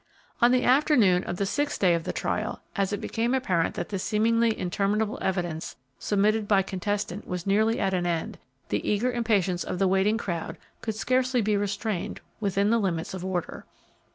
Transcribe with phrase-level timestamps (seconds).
[0.41, 3.89] On the afternoon of the sixth day of the trial, as it became apparent that
[3.89, 9.63] the seemingly interminable evidence submitted by contestant was nearly at an end, the eager impatience
[9.63, 13.67] of the waiting crowd could scarcely be restrained within the limits of order.